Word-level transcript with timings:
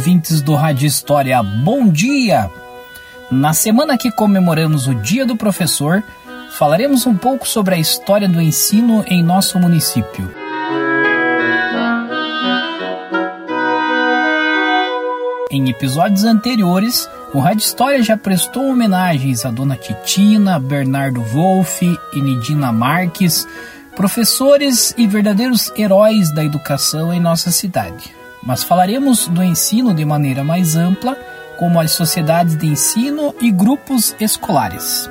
ouvintes 0.00 0.40
do 0.40 0.54
Rádio 0.54 0.86
História, 0.86 1.42
bom 1.42 1.86
dia! 1.86 2.50
Na 3.30 3.52
semana 3.52 3.98
que 3.98 4.10
comemoramos 4.10 4.88
o 4.88 4.94
Dia 4.94 5.26
do 5.26 5.36
Professor, 5.36 6.02
falaremos 6.52 7.04
um 7.06 7.14
pouco 7.14 7.46
sobre 7.46 7.74
a 7.74 7.78
história 7.78 8.26
do 8.26 8.40
ensino 8.40 9.04
em 9.06 9.22
nosso 9.22 9.58
município. 9.58 10.34
Em 15.50 15.68
episódios 15.68 16.24
anteriores, 16.24 17.06
o 17.34 17.38
Rádio 17.38 17.64
História 17.64 18.02
já 18.02 18.16
prestou 18.16 18.70
homenagens 18.70 19.44
a 19.44 19.50
Dona 19.50 19.76
Titina, 19.76 20.58
Bernardo 20.58 21.20
Wolff 21.20 21.84
e 22.14 22.22
Nidina 22.22 22.72
Marques, 22.72 23.46
professores 23.94 24.94
e 24.96 25.06
verdadeiros 25.06 25.70
heróis 25.76 26.34
da 26.34 26.42
educação 26.42 27.12
em 27.12 27.20
nossa 27.20 27.50
cidade. 27.50 28.19
Mas 28.42 28.62
falaremos 28.62 29.28
do 29.28 29.42
ensino 29.42 29.94
de 29.94 30.04
maneira 30.04 30.42
mais 30.42 30.76
ampla 30.76 31.16
como 31.58 31.78
as 31.78 31.90
sociedades 31.90 32.56
de 32.56 32.66
ensino 32.66 33.34
e 33.40 33.50
grupos 33.50 34.16
escolares. 34.18 35.08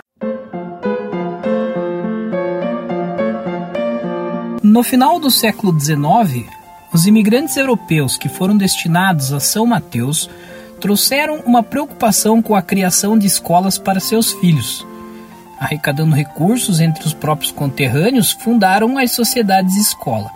No 4.63 4.83
final 4.83 5.19
do 5.19 5.29
século 5.29 5.79
XIX, 5.79 6.47
os 6.91 7.05
imigrantes 7.05 7.55
europeus 7.55 8.17
que 8.17 8.27
foram 8.27 8.57
destinados 8.57 9.31
a 9.31 9.39
São 9.39 9.65
Mateus 9.65 10.29
trouxeram 10.79 11.41
uma 11.45 11.61
preocupação 11.61 12.41
com 12.41 12.55
a 12.55 12.61
criação 12.61 13.17
de 13.17 13.27
escolas 13.27 13.77
para 13.77 13.99
seus 13.99 14.33
filhos. 14.33 14.85
Arrecadando 15.59 16.15
recursos 16.15 16.79
entre 16.79 17.05
os 17.05 17.13
próprios 17.13 17.51
conterrâneos, 17.51 18.31
fundaram 18.31 18.97
as 18.97 19.11
sociedades 19.11 19.75
escola. 19.75 20.31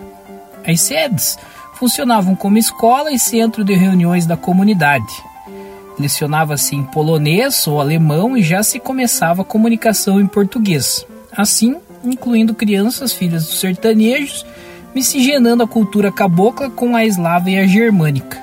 As 0.66 0.82
sedes 0.82 1.38
funcionavam 1.84 2.34
como 2.34 2.58
escola 2.58 3.12
e 3.12 3.20
centro 3.20 3.62
de 3.62 3.74
reuniões 3.74 4.26
da 4.26 4.38
comunidade. 4.38 5.22
Lecionava-se 6.00 6.78
em 6.78 6.82
polonês 6.82 7.68
ou 7.68 7.82
alemão 7.82 8.38
e 8.38 8.42
já 8.42 8.64
se 8.64 8.80
começava 8.80 9.42
a 9.42 9.46
comunicação 9.46 10.18
em 10.18 10.26
português. 10.26 11.06
Assim, 11.36 11.76
incluindo 12.02 12.56
crianças 12.56 13.12
filhas 13.12 13.44
dos 13.44 13.60
sertanejos, 13.60 14.46
miscigenando 14.96 15.62
a 15.62 15.68
cultura 15.68 16.10
cabocla 16.10 16.70
com 16.70 16.96
a 16.96 17.04
eslava 17.06 17.50
e 17.50 17.60
a 17.60 17.68
germânica. 17.68 18.42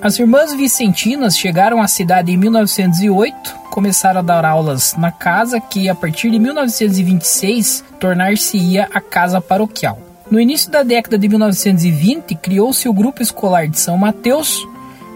As 0.00 0.18
irmãs 0.18 0.54
vicentinas 0.54 1.36
chegaram 1.36 1.82
à 1.82 1.88
cidade 1.88 2.32
em 2.32 2.38
1908, 2.38 3.54
começaram 3.74 4.20
a 4.20 4.22
dar 4.22 4.44
aulas 4.44 4.94
na 4.96 5.10
casa 5.10 5.60
que, 5.60 5.88
a 5.88 5.96
partir 5.96 6.30
de 6.30 6.38
1926, 6.38 7.84
tornar-se-ia 7.98 8.88
a 8.94 9.00
casa 9.00 9.40
paroquial. 9.40 9.98
No 10.30 10.38
início 10.38 10.70
da 10.70 10.84
década 10.84 11.18
de 11.18 11.28
1920, 11.28 12.36
criou-se 12.36 12.88
o 12.88 12.92
Grupo 12.92 13.20
Escolar 13.20 13.66
de 13.66 13.76
São 13.76 13.98
Mateus. 13.98 14.64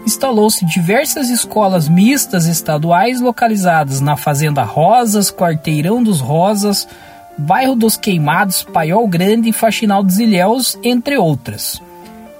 Instalou-se 0.05 0.65
diversas 0.65 1.29
escolas 1.29 1.87
mistas 1.87 2.47
estaduais 2.47 3.21
localizadas 3.21 4.01
na 4.01 4.17
Fazenda 4.17 4.63
Rosas, 4.63 5.31
Quarteirão 5.31 6.03
dos 6.03 6.19
Rosas, 6.19 6.85
Bairro 7.37 7.77
dos 7.77 7.95
Queimados, 7.95 8.61
Paiol 8.63 9.07
Grande 9.07 9.47
e 9.47 9.53
Faxinal 9.53 10.03
dos 10.03 10.19
Ilhéus, 10.19 10.77
entre 10.83 11.17
outras. 11.17 11.81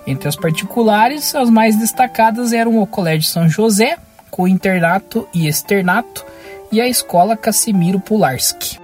Entre 0.05 0.27
as 0.27 0.35
particulares, 0.35 1.33
as 1.33 1.49
mais 1.49 1.77
destacadas 1.77 2.51
eram 2.51 2.77
o 2.77 2.85
Colégio 2.85 3.29
São 3.29 3.47
José, 3.47 3.97
com 4.39 4.47
internato 4.47 5.27
e 5.33 5.50
externato, 5.50 6.25
e 6.72 6.79
a 6.79 6.88
Escola 6.88 7.35
Casimiro 7.35 8.00
Pularski. 8.00 8.79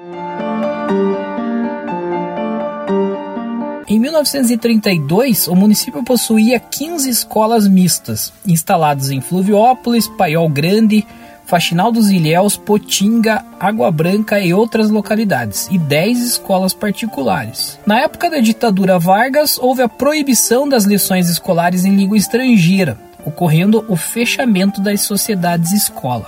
Em 3.88 3.98
1932, 3.98 5.48
o 5.48 5.56
município 5.56 6.04
possuía 6.04 6.60
15 6.60 7.10
escolas 7.10 7.70
mistas, 7.70 8.34
instaladas 8.46 9.12
em 9.12 9.22
Fluviópolis, 9.22 10.10
Paiol 10.10 10.50
Grande, 10.50 11.08
Faxinal 11.46 11.90
dos 11.90 12.10
Ilhéus, 12.10 12.58
Potinga, 12.58 13.46
Água 13.58 13.90
Branca 13.92 14.42
e 14.42 14.54
outras 14.54 14.90
localidades, 14.90 15.70
e 15.72 15.78
10 15.78 16.20
escolas 16.20 16.74
particulares. 16.74 17.80
Na 17.86 18.02
época 18.02 18.30
da 18.30 18.40
ditadura 18.40 19.00
Vargas, 19.00 19.58
houve 19.58 19.84
a 19.84 19.88
proibição 19.88 20.68
das 20.68 20.84
lições 20.84 21.30
escolares 21.30 21.86
em 21.86 21.96
língua 21.96 22.18
estrangeira, 22.18 22.98
ocorrendo 23.26 23.84
o 23.90 23.96
fechamento 23.96 24.80
das 24.80 25.02
sociedades 25.02 25.74
escola. 25.74 26.28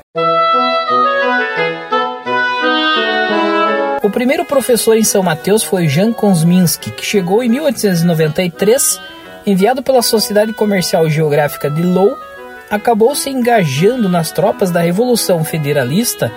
O 4.04 4.10
primeiro 4.10 4.46
professor 4.46 4.96
em 4.96 5.04
São 5.04 5.22
Mateus 5.22 5.64
foi 5.64 5.88
Jan 5.88 6.14
Konsminski, 6.14 6.92
que 6.92 7.06
chegou 7.06 7.44
em 7.44 7.50
1893, 7.50 9.00
enviado 9.46 9.84
pela 9.84 10.02
Sociedade 10.02 10.54
Comercial 10.54 11.10
Geográfica 11.10 11.70
de 11.70 11.82
Lowell, 11.82 12.18
acabou 12.70 13.16
se 13.16 13.30
engajando 13.30 14.10
nas 14.10 14.32
tropas 14.32 14.72
da 14.72 14.82
Revolução 14.82 15.44
Federalista 15.44 16.32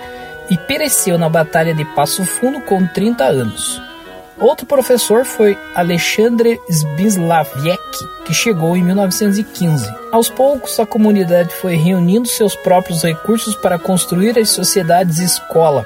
e 0.49 0.57
pereceu 0.57 1.17
na 1.17 1.29
Batalha 1.29 1.73
de 1.73 1.85
Passo 1.85 2.25
Fundo 2.25 2.61
com 2.61 2.85
30 2.85 3.23
anos. 3.23 3.90
Outro 4.39 4.65
professor 4.65 5.25
foi 5.25 5.57
Alexandre 5.75 6.59
Zbislaviec, 6.71 7.81
que 8.25 8.33
chegou 8.33 8.75
em 8.75 8.83
1915. 8.83 9.87
Aos 10.11 10.29
poucos, 10.29 10.79
a 10.79 10.85
comunidade 10.85 11.53
foi 11.55 11.75
reunindo 11.75 12.27
seus 12.27 12.55
próprios 12.55 13.03
recursos 13.03 13.55
para 13.55 13.77
construir 13.77 14.37
as 14.39 14.49
sociedades 14.49 15.19
escola, 15.19 15.85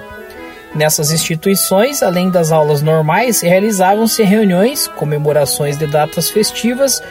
Nessas 0.75 1.09
instituições, 1.09 2.03
além 2.03 2.29
das 2.29 2.51
aulas 2.51 2.81
normais, 2.81 3.39
realizavam-se 3.39 4.21
reuniões, 4.23 4.89
comemorações 4.89 5.77
de 5.77 5.87
datas 5.87 6.29
festivas 6.29 7.01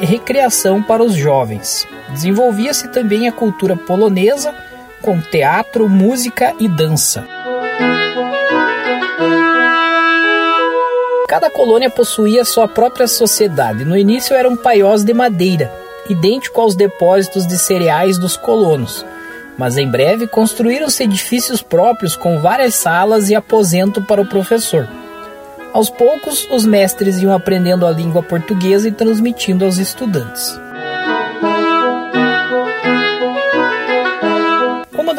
e 0.00 0.06
recreação 0.06 0.82
para 0.82 1.04
os 1.04 1.14
jovens. 1.14 1.86
Desenvolvia-se 2.08 2.88
também 2.88 3.28
a 3.28 3.32
cultura 3.32 3.76
polonesa, 3.76 4.54
com 5.02 5.20
teatro, 5.20 5.86
música 5.86 6.54
e 6.58 6.66
dança. 6.66 7.22
Cada 11.30 11.48
colônia 11.48 11.88
possuía 11.88 12.44
sua 12.44 12.66
própria 12.66 13.06
sociedade. 13.06 13.84
No 13.84 13.96
início 13.96 14.34
eram 14.34 14.56
paiós 14.56 15.04
de 15.04 15.14
madeira, 15.14 15.70
idêntico 16.08 16.60
aos 16.60 16.74
depósitos 16.74 17.46
de 17.46 17.56
cereais 17.56 18.18
dos 18.18 18.36
colonos 18.36 19.06
mas 19.60 19.76
em 19.76 19.86
breve 19.86 20.26
construíram-se 20.26 21.02
edifícios 21.02 21.60
próprios 21.60 22.16
com 22.16 22.40
várias 22.40 22.74
salas 22.74 23.28
e 23.28 23.34
aposento 23.34 24.00
para 24.00 24.22
o 24.22 24.26
professor. 24.26 24.88
Aos 25.74 25.90
poucos, 25.90 26.48
os 26.50 26.64
mestres 26.64 27.20
iam 27.20 27.30
aprendendo 27.30 27.84
a 27.84 27.90
língua 27.90 28.22
portuguesa 28.22 28.88
e 28.88 28.92
transmitindo 28.92 29.66
aos 29.66 29.76
estudantes. 29.76 30.58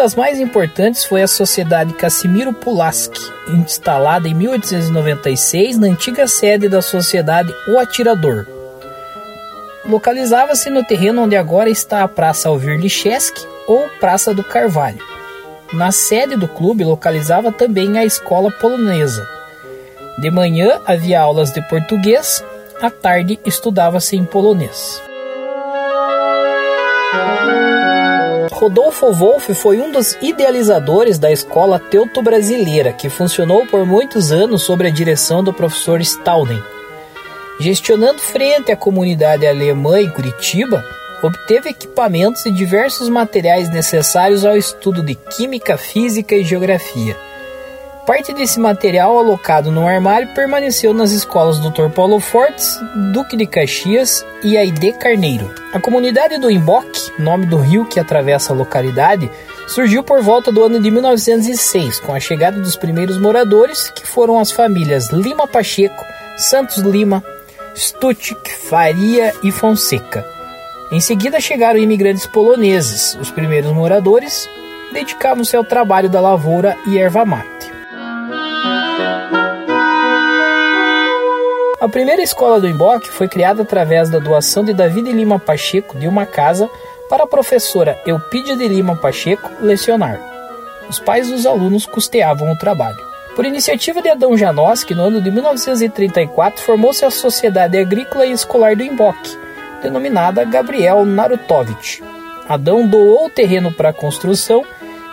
Das 0.01 0.15
mais 0.15 0.39
importantes 0.39 1.05
foi 1.05 1.21
a 1.21 1.27
Sociedade 1.27 1.93
Casimiro 1.93 2.51
Pulaski, 2.51 3.21
instalada 3.49 4.27
em 4.27 4.33
1896 4.33 5.77
na 5.77 5.85
antiga 5.85 6.25
sede 6.25 6.67
da 6.67 6.81
Sociedade 6.81 7.53
O 7.67 7.77
Atirador. 7.77 8.47
Localizava-se 9.85 10.71
no 10.71 10.83
terreno 10.83 11.21
onde 11.21 11.35
agora 11.35 11.69
está 11.69 12.01
a 12.01 12.07
Praça 12.07 12.49
Alvir 12.49 12.79
Licheski, 12.79 13.45
ou 13.67 13.87
Praça 13.99 14.33
do 14.33 14.43
Carvalho. 14.43 14.97
Na 15.71 15.91
sede 15.91 16.35
do 16.35 16.47
clube 16.47 16.83
localizava 16.83 17.51
também 17.51 17.99
a 17.99 18.03
escola 18.03 18.49
polonesa. 18.49 19.27
De 20.17 20.31
manhã 20.31 20.81
havia 20.83 21.21
aulas 21.21 21.51
de 21.51 21.61
português, 21.69 22.43
à 22.81 22.89
tarde 22.89 23.39
estudava-se 23.45 24.15
em 24.15 24.25
polonês. 24.25 24.99
Rodolfo 28.61 29.11
Wolff 29.11 29.55
foi 29.55 29.81
um 29.81 29.91
dos 29.91 30.15
idealizadores 30.21 31.17
da 31.17 31.31
escola 31.31 31.79
teuto-brasileira, 31.79 32.93
que 32.93 33.09
funcionou 33.09 33.65
por 33.65 33.87
muitos 33.87 34.31
anos 34.31 34.61
sob 34.61 34.85
a 34.85 34.91
direção 34.91 35.43
do 35.43 35.51
professor 35.51 35.99
Stauden. 35.99 36.61
Gestionando 37.59 38.19
frente 38.19 38.71
à 38.71 38.77
comunidade 38.77 39.47
alemã 39.47 39.99
em 39.99 40.11
Curitiba, 40.11 40.85
obteve 41.23 41.71
equipamentos 41.71 42.45
e 42.45 42.51
diversos 42.51 43.09
materiais 43.09 43.67
necessários 43.67 44.45
ao 44.45 44.55
estudo 44.55 45.01
de 45.01 45.15
química, 45.15 45.75
física 45.75 46.35
e 46.35 46.43
geografia. 46.43 47.17
Parte 48.11 48.33
desse 48.33 48.59
material 48.59 49.17
alocado 49.17 49.71
no 49.71 49.87
armário 49.87 50.27
permaneceu 50.35 50.93
nas 50.93 51.13
escolas 51.13 51.61
Dr. 51.61 51.87
Paulo 51.95 52.19
Fortes, 52.19 52.77
Duque 53.13 53.37
de 53.37 53.47
Caxias 53.47 54.25
e 54.43 54.57
Aide 54.57 54.91
Carneiro. 54.91 55.49
A 55.71 55.79
comunidade 55.79 56.37
do 56.37 56.51
Imboque, 56.51 57.09
nome 57.17 57.45
do 57.45 57.55
rio 57.55 57.85
que 57.85 58.01
atravessa 58.01 58.51
a 58.51 58.55
localidade, 58.55 59.31
surgiu 59.65 60.03
por 60.03 60.21
volta 60.21 60.51
do 60.51 60.61
ano 60.61 60.77
de 60.77 60.91
1906, 60.91 62.01
com 62.01 62.13
a 62.13 62.19
chegada 62.19 62.59
dos 62.59 62.75
primeiros 62.75 63.17
moradores, 63.17 63.89
que 63.89 64.05
foram 64.05 64.37
as 64.37 64.51
famílias 64.51 65.09
Lima 65.09 65.47
Pacheco, 65.47 66.03
Santos 66.35 66.79
Lima, 66.79 67.23
Stutik, 67.73 68.51
Faria 68.51 69.33
e 69.41 69.53
Fonseca. 69.53 70.25
Em 70.91 70.99
seguida 70.99 71.39
chegaram 71.39 71.79
imigrantes 71.79 72.27
poloneses. 72.27 73.17
Os 73.21 73.31
primeiros 73.31 73.71
moradores 73.71 74.49
dedicavam-se 74.91 75.55
ao 75.55 75.63
trabalho 75.63 76.09
da 76.09 76.19
lavoura 76.19 76.77
e 76.85 76.97
erva 76.97 77.23
mate. 77.23 77.60
A 81.81 81.89
primeira 81.89 82.21
escola 82.21 82.61
do 82.61 82.67
Emboque 82.67 83.09
foi 83.09 83.27
criada 83.27 83.63
através 83.63 84.07
da 84.07 84.19
doação 84.19 84.63
de 84.63 84.71
Davi 84.71 85.01
de 85.01 85.11
Lima 85.11 85.39
Pacheco 85.39 85.97
de 85.97 86.07
uma 86.07 86.27
casa 86.27 86.69
para 87.09 87.23
a 87.23 87.27
professora 87.27 87.99
Eupídia 88.05 88.55
de 88.55 88.67
Lima 88.67 88.95
Pacheco 88.95 89.49
lecionar. 89.59 90.21
Os 90.87 90.99
pais 90.99 91.29
dos 91.29 91.45
alunos 91.45 91.87
custeavam 91.87 92.51
o 92.51 92.55
trabalho. 92.55 93.03
Por 93.35 93.45
iniciativa 93.45 93.99
de 93.99 94.09
Adão 94.09 94.37
Janoski, 94.37 94.93
no 94.93 95.05
ano 95.05 95.21
de 95.21 95.31
1934 95.31 96.61
formou-se 96.61 97.03
a 97.03 97.09
Sociedade 97.09 97.79
Agrícola 97.79 98.27
e 98.27 98.31
Escolar 98.31 98.75
do 98.75 98.83
Emboque, 98.83 99.35
denominada 99.81 100.43
Gabriel 100.43 101.03
Narutovich. 101.03 102.03
Adão 102.47 102.87
doou 102.87 103.25
o 103.25 103.29
terreno 103.29 103.71
para 103.71 103.89
a 103.89 103.93
construção 103.93 104.63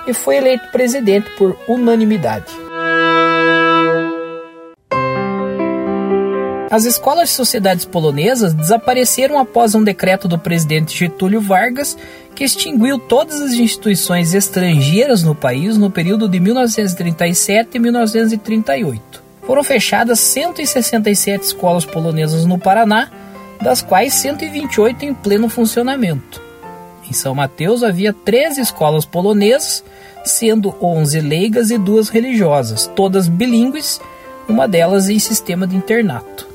e 0.07 0.13
foi 0.13 0.37
eleito 0.37 0.69
presidente 0.71 1.31
por 1.31 1.59
unanimidade. 1.67 2.68
As 6.71 6.85
escolas 6.85 7.31
e 7.31 7.33
sociedades 7.33 7.87
polonesas 7.87 8.53
desapareceram 8.53 9.39
após 9.39 9.75
um 9.75 9.83
decreto 9.83 10.29
do 10.29 10.39
presidente 10.39 10.99
Getúlio 10.99 11.41
Vargas 11.41 11.97
que 12.35 12.45
extinguiu 12.45 12.99
todas 12.99 13.41
as 13.41 13.53
instituições 13.55 14.35
estrangeiras 14.35 15.23
no 15.23 15.35
país 15.35 15.79
no 15.79 15.91
período 15.91 16.29
de 16.29 16.39
1937 16.39 17.71
e 17.73 17.79
1938. 17.79 19.23
Foram 19.45 19.65
fechadas 19.65 20.21
167 20.21 21.43
escolas 21.43 21.87
polonesas 21.87 22.45
no 22.45 22.59
Paraná 22.59 23.11
das 23.63 23.81
quais 23.81 24.13
128 24.15 25.07
em 25.07 25.15
pleno 25.15 25.49
funcionamento. 25.49 26.43
Em 27.09 27.15
São 27.15 27.35
Mateus 27.35 27.83
havia 27.83 28.13
13 28.13 28.61
escolas 28.61 29.07
polonesas, 29.07 29.83
sendo 30.23 30.75
11 30.83 31.19
leigas 31.21 31.71
e 31.71 31.79
duas 31.79 32.11
religiosas, 32.11 32.87
todas 32.95 33.27
bilíngues, 33.27 33.99
uma 34.47 34.69
delas 34.69 35.09
em 35.09 35.19
sistema 35.19 35.67
de 35.67 35.75
internato. 35.75 36.48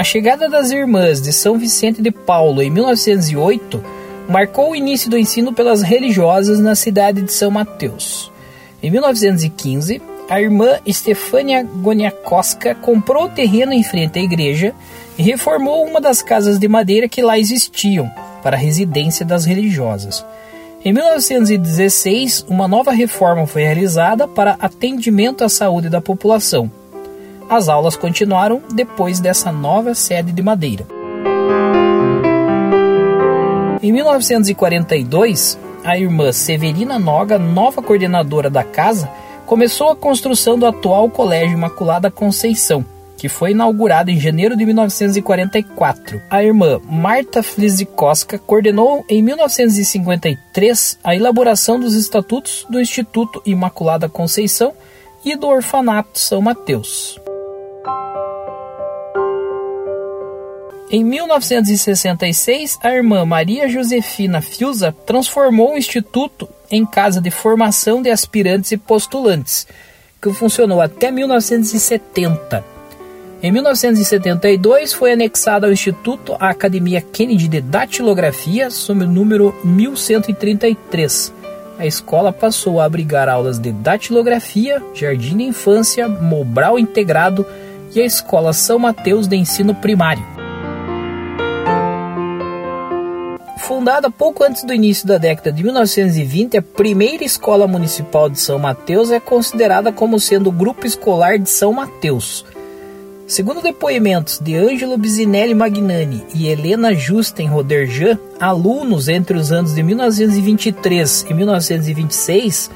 A 0.00 0.02
chegada 0.02 0.48
das 0.48 0.70
Irmãs 0.70 1.20
de 1.20 1.30
São 1.30 1.58
Vicente 1.58 2.00
de 2.00 2.10
Paulo 2.10 2.62
em 2.62 2.70
1908 2.70 3.84
marcou 4.30 4.70
o 4.70 4.74
início 4.74 5.10
do 5.10 5.18
ensino 5.18 5.52
pelas 5.52 5.82
religiosas 5.82 6.58
na 6.58 6.74
cidade 6.74 7.20
de 7.20 7.30
São 7.30 7.50
Mateus. 7.50 8.32
Em 8.82 8.90
1915, 8.90 10.00
a 10.26 10.40
irmã 10.40 10.78
Stefania 10.88 11.62
Goniakoska 11.62 12.74
comprou 12.76 13.24
o 13.24 13.28
terreno 13.28 13.74
em 13.74 13.82
frente 13.82 14.18
à 14.18 14.22
igreja 14.22 14.74
e 15.18 15.22
reformou 15.22 15.84
uma 15.84 16.00
das 16.00 16.22
casas 16.22 16.58
de 16.58 16.66
madeira 16.66 17.06
que 17.06 17.20
lá 17.20 17.38
existiam 17.38 18.10
para 18.42 18.56
a 18.56 18.58
residência 18.58 19.26
das 19.26 19.44
religiosas. 19.44 20.24
Em 20.82 20.94
1916, 20.94 22.46
uma 22.48 22.66
nova 22.66 22.90
reforma 22.90 23.46
foi 23.46 23.64
realizada 23.64 24.26
para 24.26 24.56
atendimento 24.60 25.44
à 25.44 25.48
saúde 25.50 25.90
da 25.90 26.00
população. 26.00 26.79
As 27.50 27.68
aulas 27.68 27.96
continuaram 27.96 28.62
depois 28.72 29.18
dessa 29.18 29.50
nova 29.50 29.92
sede 29.92 30.30
de 30.30 30.40
madeira. 30.40 30.86
Em 33.82 33.90
1942, 33.90 35.58
a 35.82 35.98
irmã 35.98 36.30
Severina 36.30 36.96
Noga, 36.96 37.40
nova 37.40 37.82
coordenadora 37.82 38.48
da 38.48 38.62
casa, 38.62 39.10
começou 39.46 39.90
a 39.90 39.96
construção 39.96 40.56
do 40.56 40.64
atual 40.64 41.10
Colégio 41.10 41.54
Imaculada 41.54 42.08
Conceição, 42.08 42.84
que 43.16 43.28
foi 43.28 43.50
inaugurado 43.50 44.12
em 44.12 44.20
janeiro 44.20 44.56
de 44.56 44.64
1944. 44.64 46.22
A 46.30 46.44
irmã 46.44 46.80
Marta 46.88 47.42
Flizikoska 47.42 48.38
coordenou 48.38 49.04
em 49.08 49.20
1953 49.22 51.00
a 51.02 51.16
elaboração 51.16 51.80
dos 51.80 51.96
estatutos 51.96 52.64
do 52.70 52.80
Instituto 52.80 53.42
Imaculada 53.44 54.08
Conceição 54.08 54.72
e 55.24 55.34
do 55.34 55.48
Orfanato 55.48 56.18
São 56.18 56.40
Mateus. 56.40 57.19
Em 60.92 61.04
1966, 61.04 62.80
a 62.82 62.90
irmã 62.90 63.24
Maria 63.24 63.68
Josefina 63.68 64.40
Fiuza 64.40 64.92
transformou 65.06 65.74
o 65.74 65.78
instituto 65.78 66.48
em 66.68 66.84
casa 66.84 67.20
de 67.20 67.30
formação 67.30 68.02
de 68.02 68.10
aspirantes 68.10 68.72
e 68.72 68.76
postulantes, 68.76 69.68
que 70.20 70.32
funcionou 70.32 70.80
até 70.80 71.12
1970. 71.12 72.64
Em 73.40 73.52
1972 73.52 74.92
foi 74.92 75.12
anexada 75.12 75.68
ao 75.68 75.72
Instituto 75.72 76.36
a 76.40 76.50
Academia 76.50 77.00
Kennedy 77.00 77.46
de 77.46 77.60
Datilografia, 77.60 78.68
sob 78.68 79.04
o 79.04 79.08
número 79.08 79.54
1133. 79.64 81.32
A 81.78 81.86
escola 81.86 82.32
passou 82.32 82.80
a 82.80 82.84
abrigar 82.84 83.28
aulas 83.28 83.60
de 83.60 83.70
datilografia, 83.70 84.82
jardim 84.92 85.36
de 85.36 85.44
infância, 85.44 86.08
Mobral 86.08 86.80
integrado 86.80 87.46
e 87.94 88.00
a 88.00 88.04
Escola 88.04 88.52
São 88.52 88.78
Mateus 88.78 89.28
de 89.28 89.36
ensino 89.36 89.72
primário. 89.72 90.39
Fundada 93.80 94.10
pouco 94.10 94.44
antes 94.44 94.62
do 94.62 94.74
início 94.74 95.08
da 95.08 95.16
década 95.16 95.50
de 95.50 95.64
1920, 95.64 96.58
a 96.58 96.60
primeira 96.60 97.24
escola 97.24 97.66
municipal 97.66 98.28
de 98.28 98.38
São 98.38 98.58
Mateus 98.58 99.10
é 99.10 99.18
considerada 99.18 99.90
como 99.90 100.20
sendo 100.20 100.50
o 100.50 100.52
Grupo 100.52 100.86
Escolar 100.86 101.38
de 101.38 101.48
São 101.48 101.72
Mateus. 101.72 102.44
Segundo 103.26 103.62
depoimentos 103.62 104.38
de 104.38 104.54
Ângelo 104.54 104.98
Bisinelli 104.98 105.54
Magnani 105.54 106.26
e 106.34 106.46
Helena 106.46 106.92
Justen 106.92 107.48
Roderjan, 107.48 108.18
alunos 108.38 109.08
entre 109.08 109.38
os 109.38 109.50
anos 109.50 109.74
de 109.74 109.82
1923 109.82 111.24
e 111.30 111.32
1926, 111.32 112.70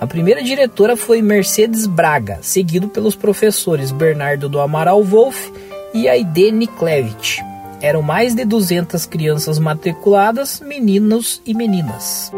a 0.00 0.08
primeira 0.08 0.42
diretora 0.42 0.96
foi 0.96 1.22
Mercedes 1.22 1.86
Braga, 1.86 2.40
seguido 2.42 2.88
pelos 2.88 3.14
professores 3.14 3.92
Bernardo 3.92 4.48
do 4.48 4.58
Amaral 4.58 5.04
Wolff 5.04 5.52
e 5.94 6.08
Aide 6.08 6.50
Niklevich. 6.50 7.47
Eram 7.80 8.02
mais 8.02 8.34
de 8.34 8.44
200 8.44 9.06
crianças 9.06 9.58
matriculadas, 9.58 10.60
meninos 10.60 11.40
e 11.46 11.54
meninas. 11.54 12.32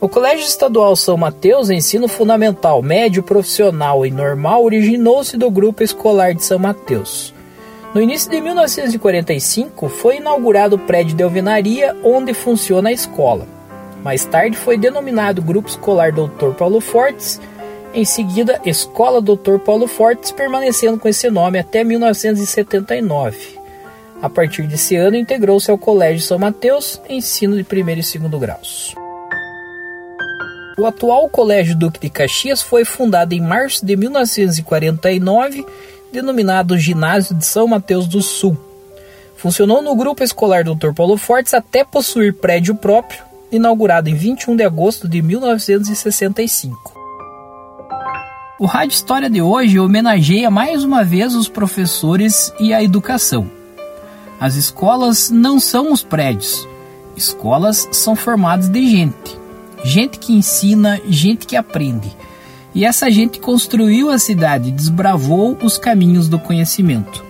O 0.00 0.08
Colégio 0.08 0.44
Estadual 0.44 0.94
São 0.94 1.16
Mateus, 1.16 1.70
ensino 1.70 2.06
fundamental, 2.06 2.82
médio, 2.82 3.22
profissional 3.22 4.04
e 4.04 4.10
normal, 4.10 4.62
originou-se 4.62 5.36
do 5.36 5.50
Grupo 5.50 5.82
Escolar 5.82 6.34
de 6.34 6.44
São 6.44 6.58
Mateus. 6.58 7.34
No 7.94 8.02
início 8.02 8.30
de 8.30 8.40
1945, 8.40 9.88
foi 9.88 10.18
inaugurado 10.18 10.76
o 10.76 10.78
prédio 10.78 11.16
de 11.16 11.22
alvenaria 11.22 11.96
onde 12.04 12.34
funciona 12.34 12.90
a 12.90 12.92
escola. 12.92 13.46
Mais 14.04 14.24
tarde 14.26 14.56
foi 14.56 14.76
denominado 14.76 15.42
Grupo 15.42 15.68
Escolar 15.68 16.12
Dr. 16.12 16.52
Paulo 16.56 16.80
Fortes 16.80 17.40
em 17.98 18.04
seguida, 18.04 18.60
Escola 18.64 19.20
Dr. 19.20 19.58
Paulo 19.58 19.88
Fortes, 19.88 20.30
permanecendo 20.30 21.00
com 21.00 21.08
esse 21.08 21.28
nome 21.28 21.58
até 21.58 21.82
1979. 21.82 23.58
A 24.22 24.30
partir 24.30 24.68
desse 24.68 24.94
ano, 24.94 25.16
integrou-se 25.16 25.68
ao 25.68 25.76
Colégio 25.76 26.22
São 26.22 26.38
Mateus, 26.38 27.00
ensino 27.08 27.56
de 27.56 27.64
primeiro 27.64 28.00
e 28.00 28.04
segundo 28.04 28.38
graus. 28.38 28.94
O 30.78 30.86
atual 30.86 31.28
Colégio 31.28 31.76
Duque 31.76 31.98
de 31.98 32.08
Caxias 32.08 32.62
foi 32.62 32.84
fundado 32.84 33.34
em 33.34 33.40
março 33.40 33.84
de 33.84 33.96
1949, 33.96 35.66
denominado 36.12 36.78
Ginásio 36.78 37.34
de 37.34 37.44
São 37.44 37.66
Mateus 37.66 38.06
do 38.06 38.22
Sul. 38.22 38.56
Funcionou 39.36 39.82
no 39.82 39.96
Grupo 39.96 40.22
Escolar 40.22 40.62
Dr. 40.62 40.92
Paulo 40.94 41.16
Fortes 41.16 41.52
até 41.52 41.84
possuir 41.84 42.34
prédio 42.34 42.76
próprio, 42.76 43.24
inaugurado 43.50 44.08
em 44.08 44.14
21 44.14 44.54
de 44.54 44.62
agosto 44.62 45.08
de 45.08 45.20
1965. 45.20 46.97
O 48.60 48.66
Rádio 48.66 48.94
História 48.94 49.30
de 49.30 49.40
hoje 49.40 49.78
homenageia 49.78 50.50
mais 50.50 50.82
uma 50.82 51.04
vez 51.04 51.36
os 51.36 51.48
professores 51.48 52.52
e 52.58 52.74
a 52.74 52.82
educação. 52.82 53.48
As 54.40 54.56
escolas 54.56 55.30
não 55.30 55.60
são 55.60 55.92
os 55.92 56.02
prédios. 56.02 56.66
Escolas 57.16 57.88
são 57.92 58.16
formadas 58.16 58.68
de 58.68 58.84
gente. 58.90 59.38
Gente 59.84 60.18
que 60.18 60.32
ensina, 60.32 61.00
gente 61.06 61.46
que 61.46 61.54
aprende. 61.54 62.10
E 62.74 62.84
essa 62.84 63.08
gente 63.12 63.38
construiu 63.38 64.10
a 64.10 64.18
cidade, 64.18 64.72
desbravou 64.72 65.56
os 65.62 65.78
caminhos 65.78 66.28
do 66.28 66.40
conhecimento. 66.40 67.24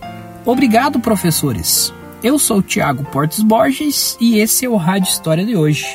Obrigado, 0.47 0.99
professores. 0.99 1.93
Eu 2.23 2.39
sou 2.39 2.61
o 2.61 2.63
Thiago 2.63 3.05
Portes 3.05 3.43
Borges 3.43 4.17
e 4.19 4.39
esse 4.39 4.65
é 4.65 4.69
o 4.69 4.77
Rádio 4.77 5.11
História 5.11 5.45
de 5.45 5.55
hoje. 5.55 5.95